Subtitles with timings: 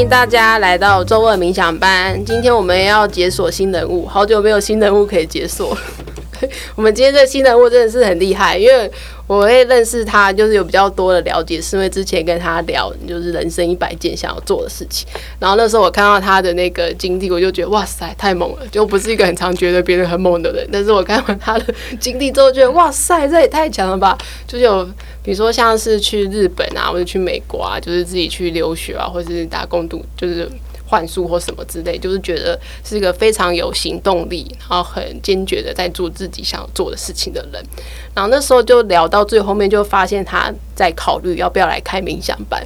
[0.00, 2.24] 迎大家来到周二冥想班。
[2.24, 5.76] 今天我们要解锁新人物，好久没有新人物可以解锁。
[6.74, 8.90] 我们今天这新人物真的是很厉害，因为
[9.30, 15.06] 我会认识他，就是有比较多的了解，是因为之前跟他聊，就是人生一百件想要做的事情。
[15.38, 18.66] 然后那时候我看到他的那个经历，我就觉得哇塞，太猛了！
[18.72, 24.18] 就不是一个很常觉得别人很猛的人，但是我看完他的经历之后，觉得哇塞，这也太强了吧！
[24.48, 24.84] 就是有
[25.22, 30.50] 比如说像是去日本啊，或者去美国啊，就是自己去留学啊，或者是打工度，就是。
[30.90, 37.64] 幻术或什么之类，就是觉得是一个非常有行动力，然后很坚决的在做自己想做的事情的人。
[38.12, 42.58] 然后那时候就聊到最后面，就发现他在考虑要不要来开冥想班，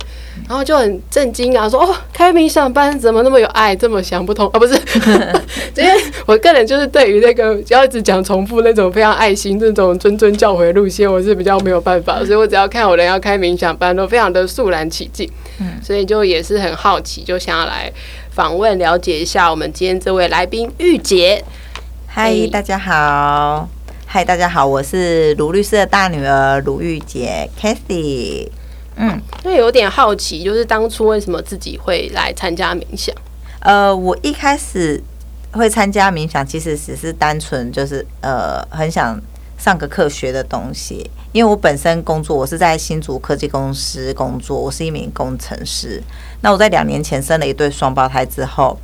[0.48, 4.56] 然后就很震惊啊，说哦，开冥想班怎么那么有爱，这么想不通啊？
[4.56, 4.74] 不是，
[5.76, 5.90] 因为
[6.24, 15.28] 我个人就是对于那个要一直讲重复那种非常爱心、那种谆谆教诲路线，我是比较没有办法，所以我只要看有人要开冥想班，都非常的肃然起敬。
[15.82, 17.92] 所以就也是很好奇，就想要来
[18.30, 21.42] 访问了解一下我们今天这位来宾玉洁。
[22.06, 23.73] 嗨，大家好。
[24.14, 28.48] 嗨，大家好，我是卢律师的大女儿卢玉洁 Kathy。
[28.94, 33.12] 嗯，那有点好奇，就是当初为什么自己会来参加冥想？
[33.58, 35.02] 呃，我一开始
[35.50, 39.20] 会参加冥想，其实只是单纯就是呃，很想
[39.58, 41.10] 上个课学的东西。
[41.32, 46.00] 因为我本身工作，我是在新竹科技公司工作，我是一名工程师。
[46.40, 48.78] 那我在两年前生了一对双胞胎之后，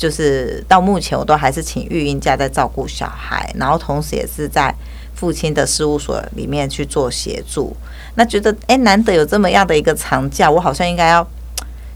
[0.00, 4.74] 就是到目前我都还是请育婴假在照顾小孩，然后同时也是在
[5.14, 7.76] 父亲的事务所里面去做协助。
[8.14, 11.28] 那觉得哎，难得有这么样的一个长假，我好像应该要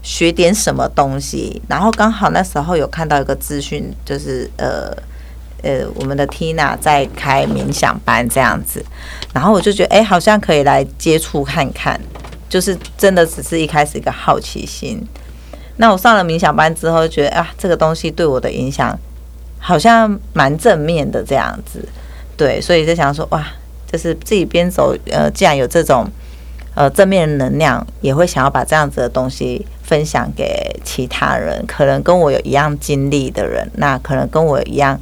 [0.03, 1.59] 学点什么东西。
[1.67, 4.95] 然后刚好那时候有看到一个资讯，就是呃。
[5.63, 8.85] 呃，我们的 Tina 在开冥想班这样子，
[9.33, 11.99] 然后我就觉得，哎，好像可以来接触看看，
[12.47, 15.01] 就是真的只是一开始一个好奇心。
[15.77, 18.97] 那我上了冥想班之后，觉得啊，这个东西对我的影响
[19.59, 21.87] 好像蛮正面的这样子，
[22.37, 23.45] 对，所以就想说，哇，
[23.91, 26.07] 就是自己边走，呃，既然有这种
[26.73, 34.99] 呃正面能量，也会想要把这样子的东西分享给其他人，可能跟我有一样经历的人，那可能跟我一样。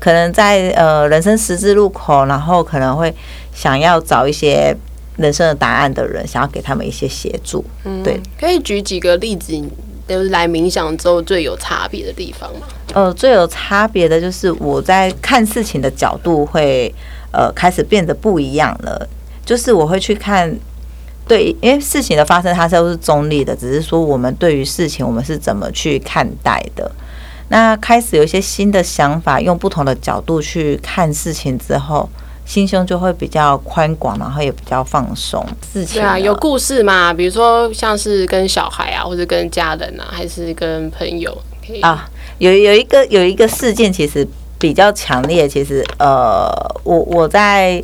[0.00, 3.14] 可能在呃人生十字路口，然后可能会
[3.54, 4.76] 想要找一些
[5.16, 7.64] 人生的答案的人，想要给他们一些协助。
[7.84, 9.58] 嗯，对，可以举几个例子，
[10.06, 12.66] 就是来冥想之后最有差别的地方吗？
[12.92, 16.94] 呃，最有差别的就是我在看事情的角度会
[17.32, 19.08] 呃开始变得不一样了。
[19.44, 20.50] 就是我会去看，
[21.28, 26.90] 对，因为事情的发生它都是中立的，只是说我们对于事情我们是怎么去看待的。
[27.48, 32.08] 那开始有一些新的想法，用不同的角度去看事情之后，
[32.44, 35.44] 心胸就会比较宽广，然后也比较放松。
[35.72, 37.12] 事情啊，有故事嘛？
[37.12, 41.36] 比如说像是跟小孩啊，或者跟家人啊，还是跟朋友？
[41.82, 44.26] 啊，有有一个有一个事件，其实
[44.58, 45.48] 比较强烈。
[45.48, 46.48] 其实呃，
[46.82, 47.82] 我我在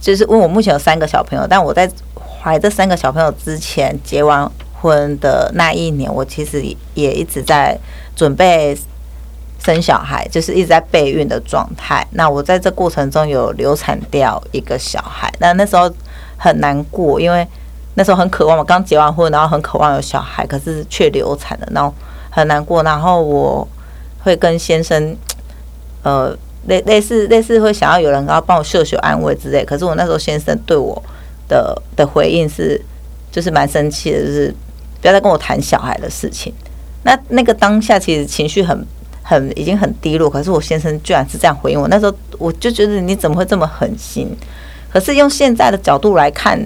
[0.00, 6.64] 就是问我目前有三个小朋友，但我在怀这三个小朋友之前结完婚的那一年，我其实
[6.94, 7.78] 也一直在。
[8.16, 8.74] 准备
[9.66, 12.06] 生小孩，就是一直在备孕的状态。
[12.12, 15.92] 那我在这过程中有流产掉一个小孩，那那时候
[16.36, 17.44] 很难过，因为
[17.94, 21.92] 那时候很渴望，我刚结完婚，然后很渴望有小孩，可是却流产了，然后
[22.30, 22.84] 很难过。
[22.84, 23.66] 然后我
[24.20, 25.16] 会跟先生，
[26.04, 26.32] 呃，
[26.66, 29.64] 类类似类似会想要有人要帮我秀秀安慰之类。
[29.64, 31.02] 可是我那时候先生对我
[31.48, 32.80] 的的回应是，
[33.32, 34.54] 就是蛮生气的，就是
[35.00, 36.54] 不要再跟我谈小孩的事情。
[37.02, 38.86] 那那个当下其实情绪很
[39.28, 41.88] 很已经很低落，可是我先生居然是这样回应我。
[41.88, 44.28] 那时候我就觉得你怎么会这么狠心？
[44.88, 46.56] 可是用现在的角度来看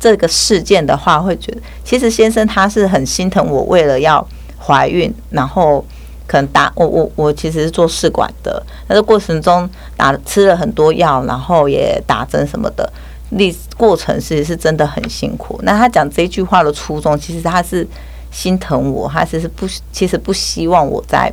[0.00, 4.26] 这个事件的话，会觉得其实先生他是很心疼我，为了要
[4.58, 5.84] 怀孕，然后
[6.26, 12.92] 可能打我我我其实是做试管的，那个过程中打吃了很多药，然后也打针什么的，
[13.30, 15.60] 历过程其实是真的很辛苦。
[15.62, 17.86] 那他讲这句话的初衷，其实他是。
[18.30, 21.32] 心疼我，他其实不，其实不希望我在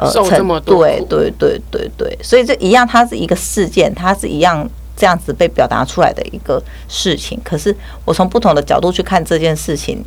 [0.00, 0.84] 呃受这么多。
[0.84, 7.38] 对对对对对，所以这一样，它是一个事件，它是一样这样子被表达出来的一个事情。
[7.44, 7.74] 可是
[8.04, 10.02] 我从不同的角度去看这件事情，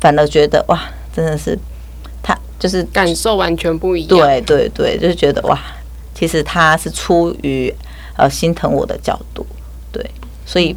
[0.00, 0.78] 反而觉得哇，
[1.14, 1.58] 真的是
[2.22, 4.08] 他就是感受完全不一样。
[4.08, 5.58] 对对对，就是觉得哇，
[6.14, 7.74] 其实他是出于
[8.16, 9.46] 呃心疼我的角度，
[9.90, 10.04] 对，
[10.44, 10.76] 所以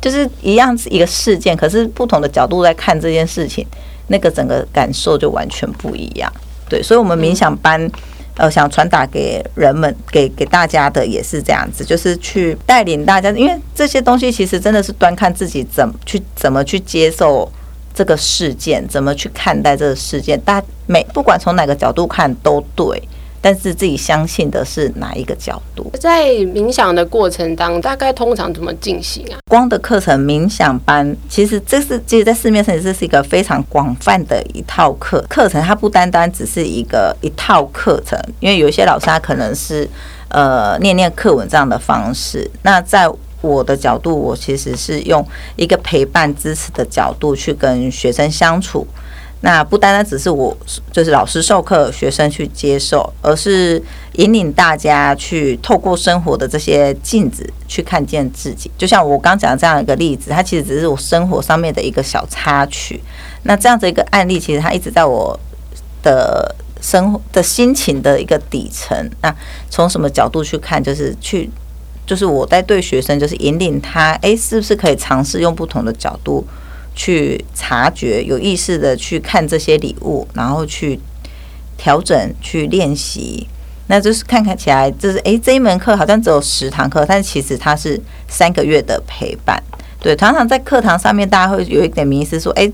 [0.00, 3.64] 就是一样是一个事件，可是不同的角度在看这件事情。
[4.10, 6.32] 那个整个感受就完全不一样，
[6.68, 7.90] 对，所以，我们冥想班，
[8.36, 17.50] 呃，想传达给人们，给给大家的也是这样子，就是去带领大家，因为这些东西其实真的是端看自己怎么去怎么去接受
[17.94, 20.40] 这个事件，怎么去看待这个事件？
[20.42, 23.02] 大每不管从哪个角度看都对。
[23.40, 25.90] 但是自己相信的是哪一个角度？
[25.98, 29.38] 在冥想的过程当中，大概通常怎么进行啊？
[29.48, 35.62] 光的课程冥想班，其实这是其实，在市面上这是是一个非常广泛的一套课课程。
[35.62, 39.88] 它不单单只是一个一套课程，因为有一些老师他可能是
[40.28, 42.50] 呃念念课文这样的方式。
[42.62, 43.08] 那在
[43.40, 45.24] 我的角度，我其实是用
[45.54, 48.86] 一个陪伴支持的角度去跟学生相处。
[49.40, 50.56] 那不单单只是我，
[50.90, 53.80] 就是老师授课，学生去接受，而是
[54.14, 58.68] 引领大家去透过生活的这些镜子去看见自己。
[58.76, 63.00] 就像我刚讲的这样一个例子，它其实只是我生活上面的一个小插曲。
[63.44, 65.38] 那这样子一个案例，其实它一直在我
[66.02, 69.08] 的生活的心情的一个底层。
[69.22, 69.32] 那
[69.70, 71.48] 从什么角度去看，就是去，
[72.04, 76.44] 就是我在对学生，就是引领他，诶，是不是可以尝试用不同的角度？
[76.98, 80.98] 去察觉，有意识的去看这些礼物，然后去
[81.76, 83.46] 调整、去练习。
[83.86, 89.62] 那就是看看起来，就是诶，这一门课好像只有十堂课，但其实它是三个月的陪伴。
[90.00, 92.70] 对，常常在课堂上面，大家会有一点迷思，说，诶，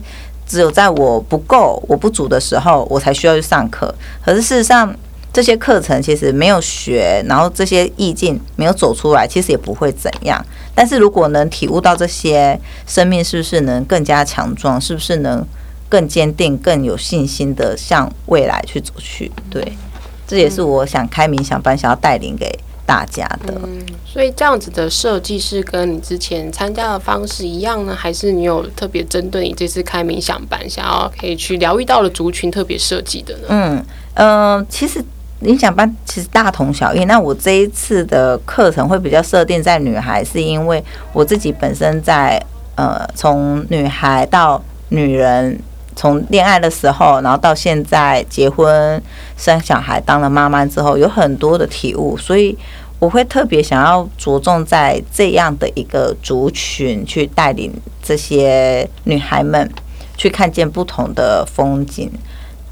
[0.46, 3.94] 只有在我不够、我不足的时候，我才需要去上课。
[4.24, 4.92] 可是事实上，
[5.34, 10.40] 这些课程其实没有学，然后这些意境没有走出来，其实也不会怎样。
[10.76, 14.80] 但是如果能体悟到这些，生命是不是能更加强壮？
[14.80, 15.44] 是不是能
[15.88, 19.28] 更坚定、更有信心的向未来去走去？
[19.50, 19.76] 对，
[20.24, 22.48] 这也是我想开冥想班，想要带领给
[22.86, 23.60] 大家的。
[23.64, 33.46] 嗯，所以这样子的设计是跟你之前参加的方式一样呢，还是你有特别针对你这次开冥想班，想要可以去疗愈到的族群特别设计的呢？
[33.48, 33.84] 嗯，
[34.14, 35.04] 呃，其实。
[35.44, 37.04] 冥想班其实大同小异。
[37.04, 40.82] 那我这一次的课程会比较设定在女孩，是因为
[41.12, 42.42] 我自己本身在
[42.76, 45.56] 呃，从女孩到女人，
[45.94, 49.00] 从恋爱的时候，然后到现在结婚
[49.36, 52.56] 生小孩，当了妈妈之后，有很多的体悟，所以
[52.98, 59.70] 我会特别想要着重在这样的一个族群，去带领这些女孩们
[60.16, 62.10] 去看见不同的风景。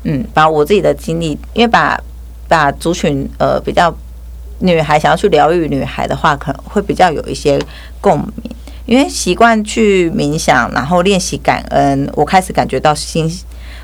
[0.04, 1.96] 嗯，把我自己的经历，因为把
[2.52, 3.90] 把族群呃比较
[4.58, 7.58] 女孩想要去疗愈女孩的话，可能会比较有一些
[7.98, 8.54] 共鸣，
[8.84, 13.26] 因为习惯去冥想，然后练习感恩，我开始感觉到心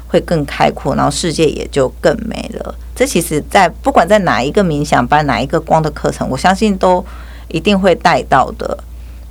[0.09, 2.75] 会更开阔，然后世界也就更美了。
[2.95, 7.03] 这其实，在不管在哪一个冥想班、哪一个光的课程，我相信都
[7.49, 8.77] 一定会带到的。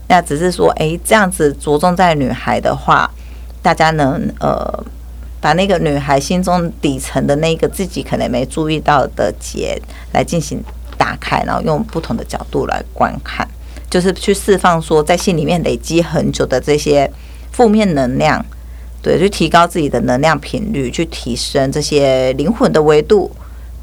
[0.07, 3.07] 那只是说，诶，这样子着重在女孩的话，
[3.61, 4.83] 大家能呃。
[5.39, 9.79] 把那个女孩心中底层的那个自己可能没注意到的结
[10.13, 10.61] 来进行
[10.97, 13.47] 打开，然后用不同的角度来观看，
[13.89, 17.09] 就是去释放说在心里面累积很久的这些
[17.51, 18.43] 负面能量，
[19.01, 23.31] 对，去提高自己的能量频率，去提升这些灵魂的维度，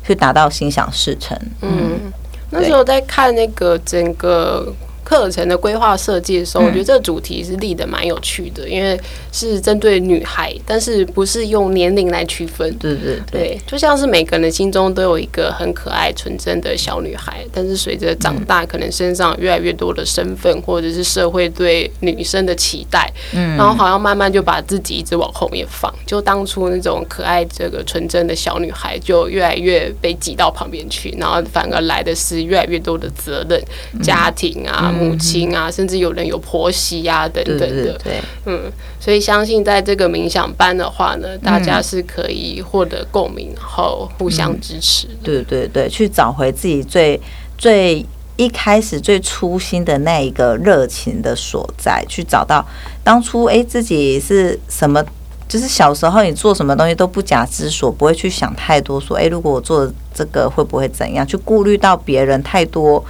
[0.05, 1.39] 去达到心想事成。
[1.61, 2.13] 嗯，
[2.51, 4.75] 那时候在看那个整个。
[5.05, 8.99] 课程的规划设计的时候，我觉得这个主题是立的蛮有趣的，因为
[9.31, 12.73] 是针对女孩，但是不是用年龄来区分。
[12.79, 33.63] 对对对，就像是每个人心中都有一个很可爱、纯真的小女孩，但是随着长大，可能身上越来越多的身份，或者是社会对女生的期待，嗯，然后好像慢慢就把自己一直往后面放，就当初那种可爱、这个纯真的小女孩，就越来越被挤到旁边去，然后反而来的是越来越多的责任、
[34.03, 34.93] 家庭啊。
[34.95, 45.19] 母亲啊，甚至有人有婆媳啊，等等的，对，对，对，嗯，所以相信在这个冥想班的话呢，大家是可以获得共鸣，然后互相支持，嗯。
[45.23, 47.21] 对对对，去找回自己最
[47.59, 48.05] 最
[48.37, 52.65] 一开始最初心的那一个热情的所在，去找到
[53.03, 55.05] 当初哎自己是什么，
[55.49, 63.05] 就是小时候你做什么东西都不假思索，不会去想太多，说哎如果我做这个会不会怎样，去顾虑到别人太多。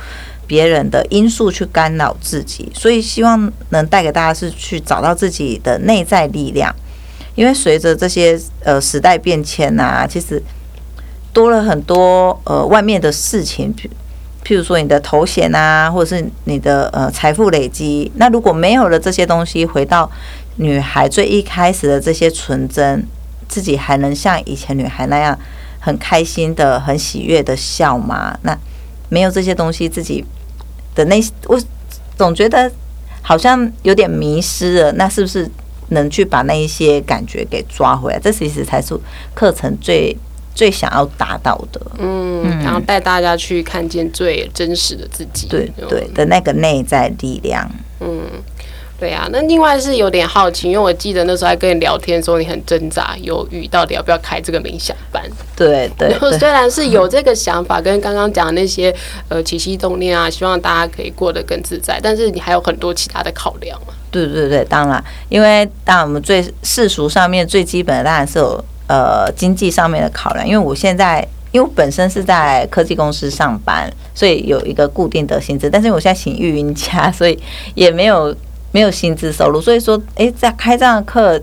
[0.47, 6.75] 别人的因素去干扰自己，所以希望能带给大家是去找到自己的内在力量。
[7.35, 10.41] 因为随着这些呃时代变迁呐，其实
[11.33, 13.75] 多了很多呃外面的事情，
[14.45, 18.13] 譬如说你的头衔啊，或者是你的呃财富累积。
[18.15, 20.09] 那如果没有了这些东西，回到
[20.59, 23.05] 女孩最一开始的这些纯真，
[23.49, 25.37] 自己还能像以前女孩那样
[25.81, 28.39] 很开心的、很喜悦的笑吗？
[28.43, 28.57] 那
[29.09, 30.25] 没有这些东西，自己
[30.95, 31.61] 的那我
[32.17, 32.71] 总觉得
[33.23, 34.93] 好像有点迷失了。
[34.93, 35.51] 那是不是
[35.89, 38.19] 能去把那一些感觉给抓回来？
[38.19, 38.99] 这其实才是
[39.35, 40.17] 课程最
[40.55, 41.81] 最想要达到的。
[41.99, 47.71] 嗯，然后带大家去看见最真实的自己，对对的那个内在力量。
[48.01, 48.23] 嗯。
[48.99, 55.23] 对啊，那另外是有点好奇，因为我记得那时候还跟你聊天说你很挣扎犹豫，到底要不要开这个冥想班。
[55.57, 58.95] 对对，然后虽然是有这个想法，跟刚刚讲的那些
[59.29, 63.93] 呃起心动念啊，希望大家可以过得更自在，但是你还有很多其他的考量嘛。
[64.11, 71.21] 对对对，当然，因为当然我们最世俗上面最基本的当然是有呃经济上面的考量，因为我现在
[71.51, 77.37] 因为我本身是在科技公司上班，所以有一个固定的薪资，但是我现在请育婴假，所以
[77.75, 78.35] 也没有
[78.75, 81.41] 没有薪资收入，所以说哎，在开这样的课，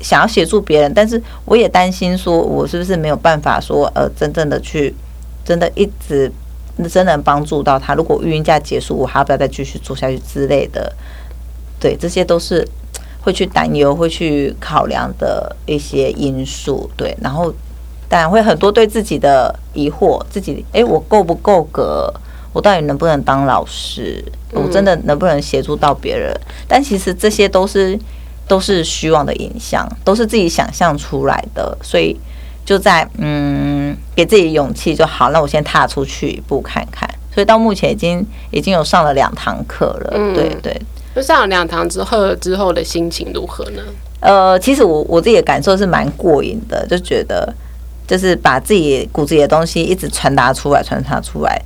[0.00, 4.94] 想要协助别人，但是我也担心说我是不是没有办法说呃真正的去
[5.44, 6.32] 真的一直
[6.90, 10.90] 真能帮助到他，如果育婴假结束，我还要不要再继续做下去之类的。
[11.78, 12.66] 对，这些都是
[13.20, 16.90] 会去担忧、会去考量的一些因素。
[16.96, 17.52] 对，然后
[18.08, 22.10] 当然会很多对自己的疑惑，自己哎，我够不够格？
[22.54, 24.24] 我到底能不能当老师？
[24.52, 26.34] 我真的能不能协助到别人？
[26.66, 27.98] 但其实这些都是
[28.48, 31.76] 都是虚妄的影像，都是自己想象出来的。
[31.82, 32.18] 所以
[32.64, 35.30] 就在嗯，给自己勇气就好。
[35.30, 37.08] 那我先踏出去一步看看。
[37.32, 40.10] 所以到目前已经已经有上了两堂课了。
[40.34, 40.80] 对对。
[41.14, 43.82] 就上了两堂之后，之后的心情如何呢？
[44.20, 47.52] 呃，其实我我自己的感受是蛮过瘾的，就觉得
[48.06, 51.60] 就是把自己骨子里的东西一直传达出来，传达出来。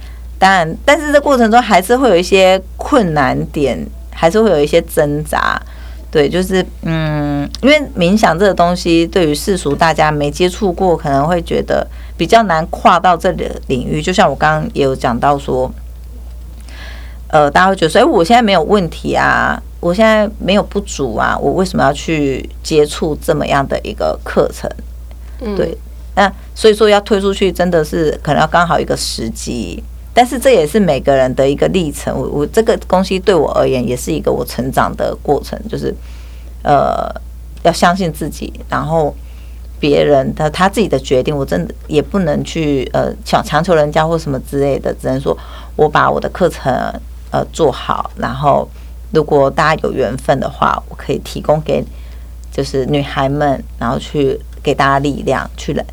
[0.45, 3.79] 当然，但是这过程中还是会有一些困难点，
[4.13, 5.59] 还是会有一些挣扎。
[6.11, 11.87] 对，就是嗯，因为冥想这个东西，对于世俗大家没接触过，可能会觉得
[12.19, 14.03] 比较难跨到这里的领域。
[14.03, 15.73] 就像我刚刚也有讲到说。
[17.29, 24.71] 呃，大家会觉得说，哎，我现在没有问题啊，我现在没有不足啊，我为什么要去接触这么样的一个课程？
[25.57, 25.77] 对，
[26.15, 29.83] 那所以说要推出去，真的是可能要刚好一个时机，
[30.15, 32.17] 但是这也是每个人的一个历程。
[32.17, 35.95] 我我这个东西对我而言，也是一个我成长的过程，就是
[36.63, 37.13] 呃，
[37.65, 39.15] 要相信自己，然后
[39.79, 45.37] 别人的他自己的决定，我真的也不能去呃强强求人家或什么之类的，只能说
[45.77, 46.73] 我把我的课程。
[47.31, 48.69] 呃，做好，然后
[49.11, 51.85] 如果大家有缘分的话，我可以提供给
[52.53, 55.85] 就是女孩们，然后去给大家力量，去来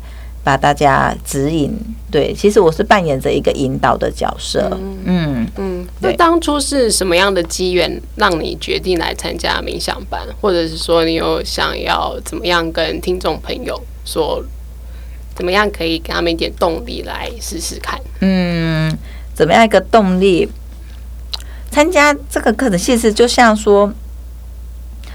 [0.44, 1.76] 把大家指引。
[2.10, 4.70] 对，其实我是扮演着一个引导的角色。
[5.04, 5.86] 嗯嗯。
[6.00, 14.44] 那当初是什么样的机缘让你决定来参加冥想班，或者是说你有想要怎么样跟听众朋友说，
[15.34, 17.98] 怎么样可以给他们一点动力来试试看？
[18.20, 18.96] 嗯，
[19.34, 20.48] 怎么样一个动力？
[21.70, 23.90] 参加这个课程，其实就像说，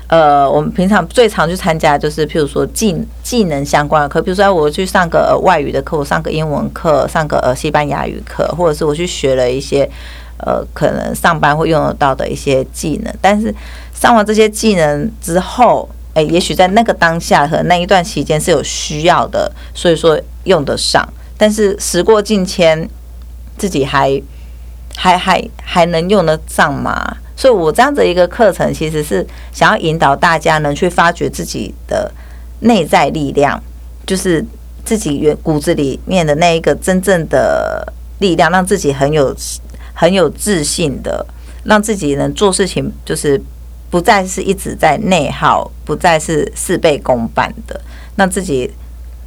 [0.08, 9.90] 呃，我们平常最常去参加，就是譬如说技技能相关的课，比如说我去上个外语的课，我上个英文课，上个呃西班牙语课，或者是我去学了一些
[10.38, 13.14] 呃可能上班会用得到的一些技能。
[13.22, 13.54] 但是
[13.94, 21.08] 上完这些技能之后，哎，也许在那个当下和那一段期间是有需要的，所以说用得上。
[21.38, 22.90] 但是时过境迁，
[23.58, 24.22] 自己还。
[25.00, 27.18] 还还还能用得上吗？
[27.38, 32.12] 所以，我这样的一个课程，其实是想要引导大家能去发掘自己的
[32.62, 33.62] 内在力量，
[34.08, 34.44] 就是
[34.84, 39.34] 自己原骨子里面的那一个真正的力量，让自己很有
[39.94, 41.24] 很有自信的，
[41.64, 43.40] 让自己能做事情，就是
[43.92, 47.80] 不再是一直在内耗，不再是事倍功半的，
[48.16, 48.72] 让自己。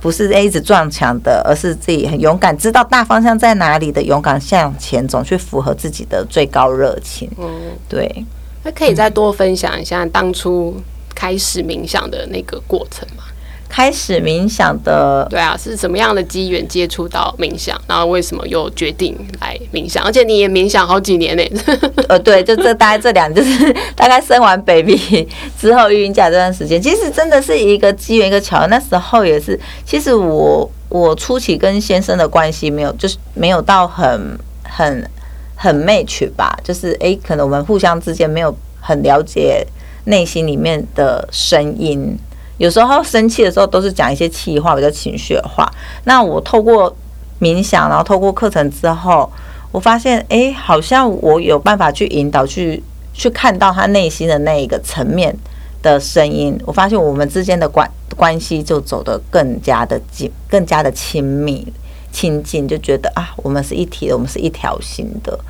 [0.00, 7.30] 不是一直撞墙的，而是自己很勇敢，知道大方向在哪里的，勇敢向前走，去符合自己的最高热情。
[7.38, 7.48] 嗯，
[7.88, 8.24] 对。
[8.62, 10.76] 那可以再多分享一下当初
[11.14, 13.24] 开始冥想的那个过程吗？
[13.70, 17.80] 开始冥想的，对啊，是什么样的机缘接触到冥想？
[17.86, 20.04] 然后为什么又决定来冥想？
[20.04, 21.42] 而且你也冥想好几年呢？
[22.08, 28.66] 呃，对，就这大概这两， 就是大概生完 baby 之后育婴假这段时间，其实真的是一个机缘一个巧合。
[28.66, 35.08] 那时候也是，其实我我初期跟先生的关系没有，就是没有到很很
[35.54, 39.64] 很 match 吧，就是哎，可能我们互相之间没有很了解
[40.06, 42.18] 内心里面的声音。
[42.60, 45.66] 有时候生气的时候都是讲一些气话，比较情绪化。
[46.04, 46.94] 那我透过
[47.40, 49.32] 冥想，然后透过课程之后，
[49.72, 52.82] 我发现，哎，好像我有办法去引导，去
[53.14, 55.34] 去看到他内心的那一个层面
[55.80, 56.54] 的声音。
[56.66, 61.66] 我发现我们之间的关关系就走得更加的紧，更加的亲密
[62.12, 65.40] 亲近，就觉得啊，我们是一体的，我们是一条心的。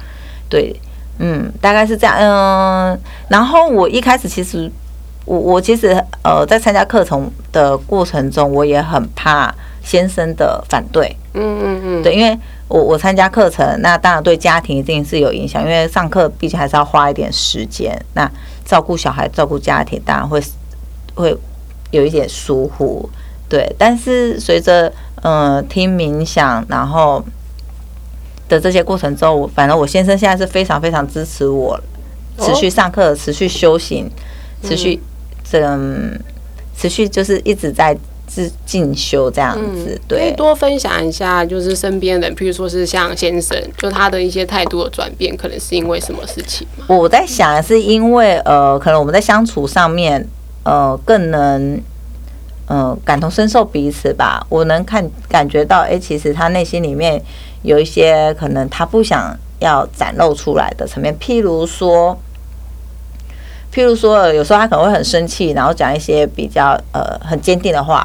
[0.48, 0.72] 对，
[1.18, 2.16] 嗯，大概是这样。
[2.20, 4.70] 嗯，然后我一开始其实。
[5.30, 5.90] 我我其实
[6.24, 11.16] 呃，在参加课程的过程中，我也很怕先生的反对。
[11.34, 12.02] 嗯嗯嗯。
[12.02, 17.96] 对，因为我我参加课程，那当然对家庭一定是有影响，因为上课毕竟还是要花一点时间。
[18.14, 18.28] 那
[18.64, 20.42] 照顾小孩、照顾家庭，当然会
[21.14, 21.38] 会
[21.92, 23.08] 有一点疏忽。
[23.48, 27.24] 对，但是随着嗯、呃、听冥想，然后
[28.48, 31.80] 的这些过程之后，反正我先生现在是非常非常支持我
[32.36, 34.10] 持续上课、持续修行、
[34.64, 35.00] 持续这、
[35.52, 36.18] 嗯、
[36.76, 37.96] 持续就是一直在。
[38.32, 40.20] 自进修这样子，对。
[40.20, 46.64] 可以多分享一下，就是身边人，譬如说是像先生，就他的一些态度的转变，可能是因为什么事情？
[46.86, 50.24] 我在想，是因为呃，可能我们在相处上面，
[50.62, 51.80] 呃，更能
[52.66, 54.46] 呃感同身受彼此吧。
[54.48, 57.20] 我能看感觉到，哎、欸，其实他内心里面
[57.62, 62.16] 有一些可能他不想要展露出来的层面，譬如说。
[63.72, 68.04] 譬如说，有时候他可能会很生气，然后讲一些比较呃很坚定的话，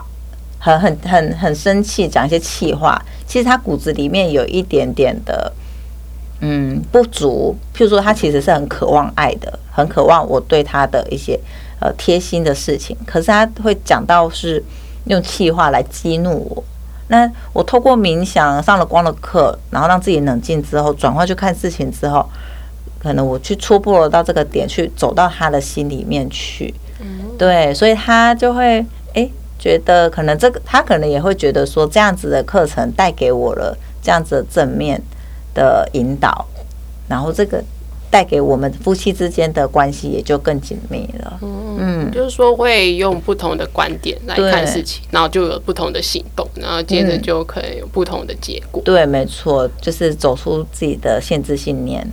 [0.60, 3.02] 很很很很生气，讲一些气话。
[3.26, 5.52] 其实他骨子里面有一点点的
[6.42, 7.58] 嗯不足。
[7.76, 11.40] 譬如说，他其实是很渴望爱的，很渴望我对他的一些
[11.80, 12.96] 呃贴心的事情。
[13.04, 14.64] 可是他会讲到是
[15.06, 16.64] 用气话来激怒我。
[17.08, 22.24] 那我透过冥想上了光的课，然后让自己冷静之后，转换去看事情之后。
[23.06, 26.74] 可能我去戳破了到这个点，去走到他的心里面去，
[27.38, 28.84] 对，所以他就会
[29.14, 35.00] 诶觉得可能这个他可能也会觉得说这样子的课程带给我了这样子的正面
[35.54, 36.48] 的引导，
[37.08, 37.64] 然后这个
[38.10, 41.38] 带给我们夫妻之间的关系也就更紧密了。
[41.78, 48.82] 嗯，就是说会用不同的观点来看事情，然后就有不同的行动，然后接着就可以有不同的结果。
[48.84, 52.04] 对，没错，就是走出自己的限制信念。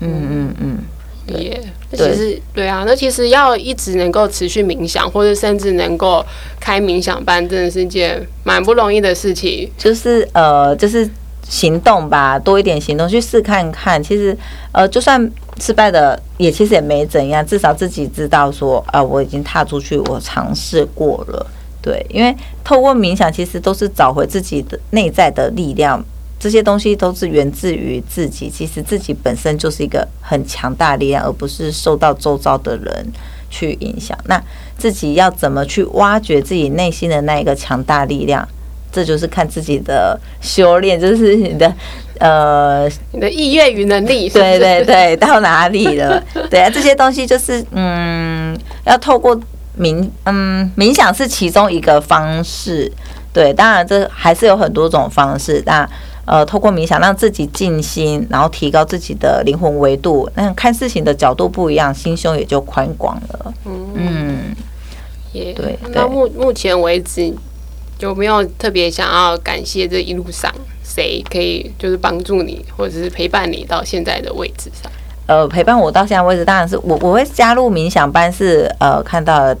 [0.00, 0.78] 嗯嗯嗯，
[1.26, 1.60] 对，
[1.90, 6.24] 那其实对啊，那其实要一直能够持续冥想，或者甚至能够
[6.60, 9.70] 开冥想班，真的是一件蛮不容易的事情。
[9.78, 11.08] 就是呃，就是
[11.48, 14.02] 行动吧，多一点行动去试看看。
[14.02, 14.36] 其实
[14.72, 21.46] 呃，就算失败的，也其实也没怎样，至少自己知道说啊、呃，我已经踏出去，我尝试过了。
[21.80, 26.02] 对，因为透过冥想，其实都是找回自己的内在的力量。
[26.44, 33.06] 这些东西都是源自于自己，其实自己本身就是一个很强大力量，而不是受到周遭的人
[33.48, 34.14] 去影响。
[34.26, 34.38] 那
[34.76, 38.46] 自己要怎么去挖掘自己内心的那一个强大力量？
[38.92, 41.72] 这就是看自己的修炼，就是你的
[42.18, 46.22] 呃，你的意愿与能力，对对对，到哪里了？
[46.50, 48.54] 对啊，这些东西就是嗯，
[48.84, 49.34] 要透过
[49.80, 52.92] 冥嗯冥想是其中一个方式。
[53.32, 55.60] 对，当然这还是有很多种方式。
[55.64, 55.88] 那
[56.26, 63.54] 呃，透过冥想让自己静心，然后提高自己的灵魂维度，那看事情的角度不一样，心胸也就宽广了。
[63.94, 64.54] 嗯，
[65.32, 65.78] 也对。
[65.92, 67.32] 到目目前为止，
[67.98, 70.50] 有没有特别想要感谢这一路上
[70.82, 74.90] 谁可以就是帮助你，或者是陪伴你到现在的位置上？
[75.26, 79.54] 呃，陪伴我到现在位置，当然是我我会加入冥想班是呃看到了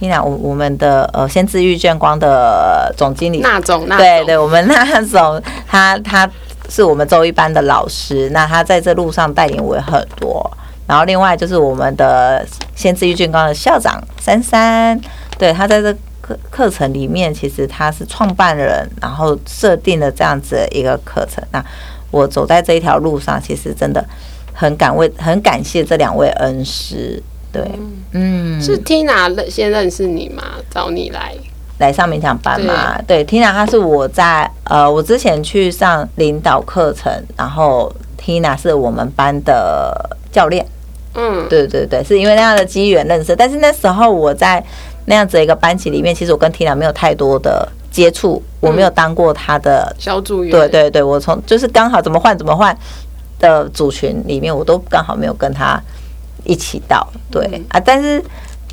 [0.00, 0.22] Tina。
[0.22, 6.28] 我我们的呃先知遇见光的总经理，那总，那对对，我们那总，他他
[6.68, 10.50] 是我们周一班的老师，那他在这路上带领我很多。
[10.86, 15.00] 然后另外就是我们的先知遇见光的校长珊珊，
[15.36, 21.42] 对，他在这课课程里面，其实他是创办人，然后设定了这样子的一个课程。
[21.50, 21.64] 那
[22.12, 24.04] 我走在这一条路上，其实真的
[24.52, 27.20] 很感为很感谢这两位恩师。
[27.52, 27.62] 对，
[28.12, 30.42] 嗯，是 Tina 先认识你吗？
[30.70, 31.34] 找你来
[31.78, 32.98] 来上冥想班嘛？
[33.06, 40.66] 对，对，Tina 她是我在呃，我之前去上领导课程，然后 Tina 是我们班的教练。
[41.14, 43.34] 嗯，对对对，是因为那样的机缘认识。
[43.34, 44.62] 但是那时候我在
[45.06, 50.50] 那样子一个班级里面，其实我跟 Tina 没有太多的接触，我没有当过他的小组员。
[50.50, 52.76] 对对对，我从就是刚好怎么换怎么换
[53.38, 55.80] 的组群里面，我都刚好没有跟他。
[56.46, 58.22] 一起到对啊，但是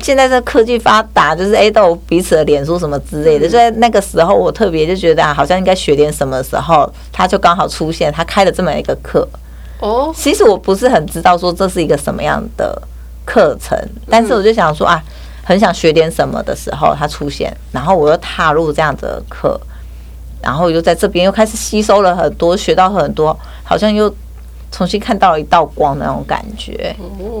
[0.00, 9.28] 现在这科技发达，就是 A 豆彼此的脸书什么之类的，就在那个时候我特别就觉得啊，好像应该学点什么时候，他就刚好出现，他开了这么一个课
[9.80, 10.12] 哦。
[10.16, 12.80] 其实我不是很知道说这是一个什么样的
[13.24, 15.02] 课程，但是我就想说啊，
[15.44, 19.60] 很想学点什么的时候，他出现，然后我又踏入这样的课，
[20.42, 24.12] 然后又在这边又开始吸收了很多，学到很多，好像又。
[24.74, 26.96] 重新看到了一道光的那种感觉，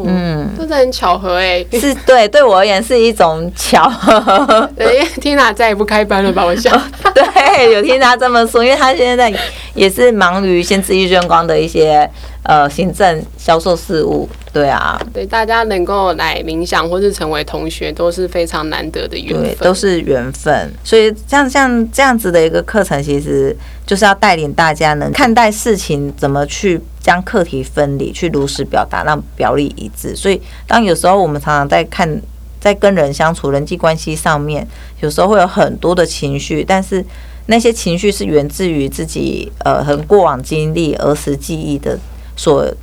[0.06, 4.70] 嗯，真的很巧合哎，是对，对我而言是一种巧合。
[4.78, 6.44] 对，因为 Tina 再也不开班了吧？
[6.44, 6.72] 我想，
[7.12, 9.38] 对，有听他这么说，因为他现在在
[9.74, 12.08] 也是忙于先知意愿光的一些
[12.44, 14.28] 呃行政销售事务。
[14.52, 20.72] 对啊，对，大家能够来冥想或是成为同学都是非常难得的缘分，都是缘分。
[20.84, 30.16] 所以像像这样子的一个课程，其实就是要带领大家能看待事情，怎么去将课题分离，去如实表达，让表里一致。
[30.16, 32.20] 所以当有时候我们常常在看，
[32.58, 34.66] 在跟人相处、人际关系上面，
[35.02, 37.04] 有时候会有很多的情绪，但是
[37.48, 41.98] 那些情绪是源自于自己呃很过往经历、儿时记忆的
[42.34, 42.74] 所。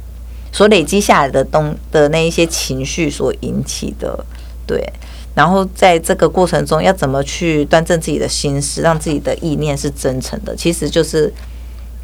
[0.53, 4.25] 所累积下来的东的那一些情绪所引起的，
[4.67, 4.85] 对，
[5.33, 11.33] 然后在这个过程中要怎么去端正自己的心思，让自己的意念是真诚的，其实就是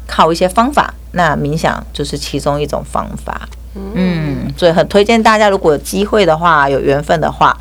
[0.08, 0.92] 靠一些方法。
[1.12, 3.48] 那冥想就是其中一种方法，
[3.94, 7.56] 嗯，所以很推荐大家，如果有机会的话，有缘分的话，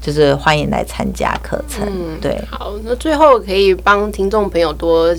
[0.00, 1.84] 就是欢迎来参加课程。
[2.20, 5.12] 对，好，那最后可以帮听众朋友多。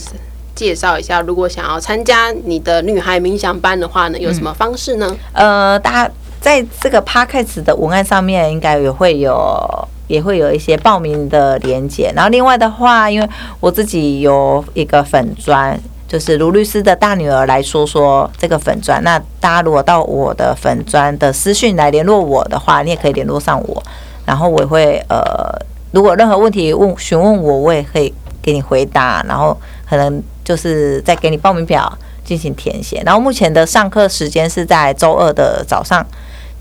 [0.57, 5.15] 介绍一下，如果想要参加你的女孩冥想班的话呢，有什么方式呢？
[5.33, 6.11] 嗯、呃，大家
[6.41, 12.11] 在这个 podcast 的文案上面应该也会有，也会有一些报名的连接。
[12.15, 19.03] 然后另外的话，因为我自己有一个粉专，就是卢律师的大女儿来说说这个粉砖。
[19.03, 23.83] 那大家如果到我的粉砖的私讯来联络我的话，你也可以联络上我。
[24.25, 25.53] 然后我也会呃，
[25.91, 29.23] 如果任何问题问询问我，我也可以给你回答。
[29.27, 29.55] 然后
[29.89, 30.23] 可能。
[30.47, 31.91] 就是在给你报名表
[32.23, 36.01] 进行填写，然后目前的上课时间是在周二的早上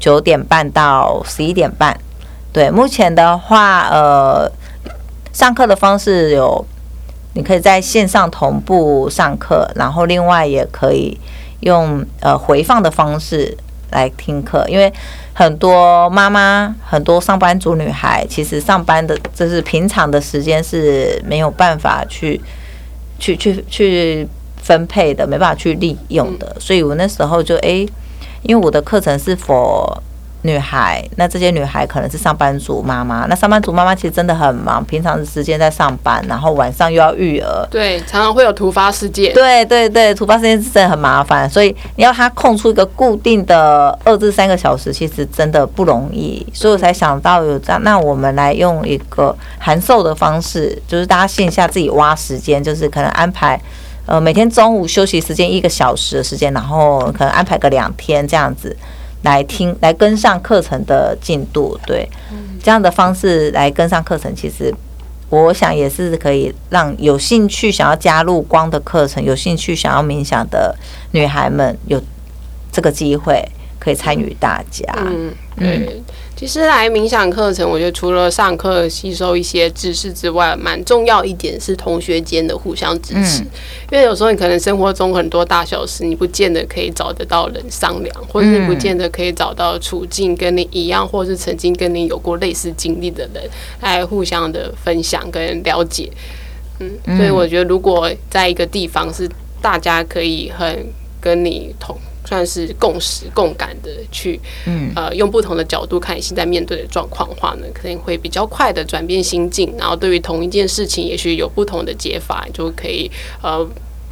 [0.01, 1.97] 九点半到十一点半。
[2.53, 4.51] 对，目前的话，呃，
[5.33, 6.67] 上课的方式有，
[7.37, 11.17] 你可以在线上同步上课，然后另外也可以
[11.61, 13.57] 用呃回放的方式
[13.93, 14.93] 来听课，因为
[15.35, 22.41] 很多妈妈、很多上班族女孩，其实上班的就是平常的时间是没有办法去。
[23.19, 27.89] 去去去分配的，没办法去利用的，所以我那时候就诶、
[28.43, 29.97] 因为我的课程是 for
[30.47, 53.61] 女孩，那这些女孩可能是上班族妈妈，那上班族妈妈其实真的很忙，平常的时间在上班，然后晚上又要育儿，对，常常会有突发事件，对对对，突发事件是真的很麻烦，所以你要她空出一个固定的二至三个小时，其实真的不容易，所以我才想到有这样，那我们来用一个函授的方式，就是大家线下自己挖时间，就是可能安排。
[54.09, 58.77] 呃，每天中午休息时间一个小时的时间，然后可能安排个两天这样子
[59.23, 61.79] 来听，来跟上课程的进度。
[61.87, 62.09] 对，
[62.63, 64.73] 这样的方式来跟上课程，其实
[65.31, 70.75] 我想也是可以让有兴趣想要加入光的课程、有兴趣想要冥想的
[71.13, 72.01] 女孩们有
[72.71, 73.43] 这个机会
[73.79, 74.85] 可以参与大家。
[74.97, 76.03] 嗯，对。
[76.37, 83.43] 其实来冥想课程，我觉得除了上课吸收一些知识之外，蛮重要一点是同学间的互相支持。
[83.43, 83.49] 嗯、
[83.91, 93.43] 因为有时候你可能生活中很多大小事，你不见得可以找得到人商量，或者你不见得可以找到处境跟你一样，或是曾经跟你有过类似经历的人
[93.81, 96.11] 来互相的分享跟了解。
[96.81, 99.27] 嗯，所以我觉得如果在一个地方是
[99.63, 100.87] 大家可以很
[101.19, 101.97] 跟你同。
[102.27, 113.11] 算是共识、共感的去，嗯，呃，用不同的角度看你现在面对的状况的话呢，可能会比较快的转变心境，然后对于同一件事情，也许有不同的解法，就可以
[113.43, 113.67] 呃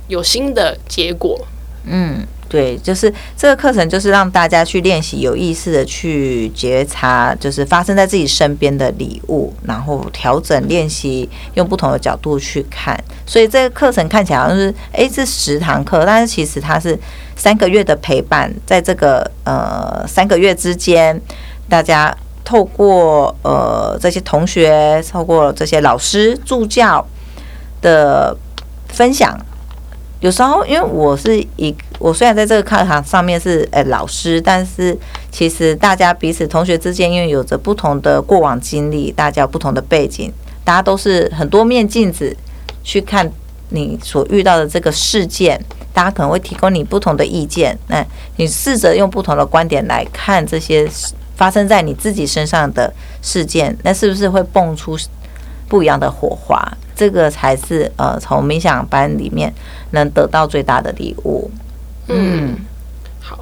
[0.08, 1.44] 有新的结果，
[1.84, 2.26] 嗯。
[2.48, 12.96] 对，就是这个课程，就是让大家去练习有意识的去觉察，就是发生在自己身边的礼物，然后调整练习，用不同的角度去看。
[13.26, 16.96] 所以这个课程看起来好像是，诶，是十堂课，但是其实它是
[17.34, 21.20] 三个月的陪伴，在这个呃三个月之间，
[21.68, 27.04] 大家透过呃这些同学，透过这些老师助教
[27.80, 28.36] 的
[28.88, 29.36] 分享。
[30.20, 34.96] 有时候，因为我是一，我虽然在这个课堂上面是诶、老师，但是
[35.30, 40.32] 其实大家彼此同学之间，因为有着不同的过往经历，大家有不同的背景，
[40.64, 42.36] 大家都是很多面镜子
[42.82, 43.30] 去看
[43.70, 45.58] 你所遇到的这个事件，
[45.92, 48.04] 大家可能会提供你不同的意见，那
[48.36, 50.86] 你试着用不同的观点来看这些
[51.36, 54.98] 发生在你自己身上的事件，那是不是会蹦出
[55.68, 56.60] 不一样的火花？
[56.94, 59.52] 这个才是呃，从冥想班里面
[59.90, 61.50] 能得到最大的礼物。
[62.08, 62.56] 嗯，
[63.20, 63.38] 好，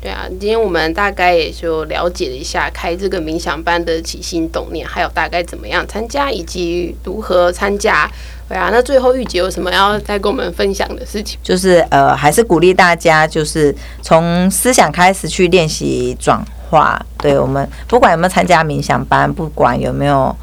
[0.00, 8.10] 对啊，今天我们大概也就了解了一下开这个冥想班的起心动念，还有大概怎么样参加，以及如何参加。
[8.46, 11.38] 对啊，那最后玉姐有什么要再跟我们分享的事情？
[11.42, 17.00] 就是呃，还是鼓励大家，就是从思想开始去练习转化。
[17.16, 20.36] 对，我们不管有没有参加冥想班，不管有没有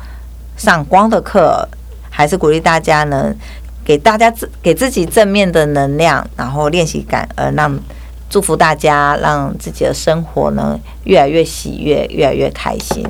[0.58, 1.68] 上光的课。
[2.14, 3.34] 还是鼓励大家呢，
[3.84, 7.80] 给大家自给自己正面的能量，然后练习感恩，让
[8.30, 13.06] 祝福大家，让自己的生活呢越来越喜悦，越来越开心，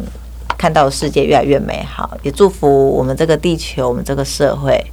[0.57, 4.83] 看到世界越来越美好，也祝福我们这个地球，我们这个社会。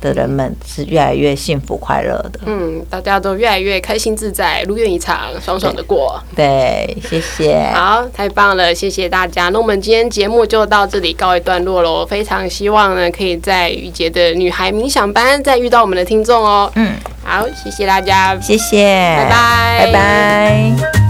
[0.00, 6.20] 的人们是越来越幸福快乐的，嗯，大家都越来越开心自在，如愿以偿，爽爽的过。
[6.34, 7.70] 对，谢谢。
[7.74, 9.48] 好，太棒了，谢谢大家。
[9.48, 12.06] 那我们今天节目就到这里告一段落喽。
[12.06, 16.70] 非常希望呢，可以在雨洁的女孩冥想班再遇到我们的听众哦。
[16.74, 16.92] 嗯，
[17.24, 21.07] 好，谢谢大家，谢谢，拜拜，拜拜。